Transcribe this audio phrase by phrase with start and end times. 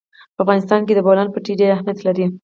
[0.35, 2.25] په افغانستان کې د بولان پټي ډېر اهمیت لري.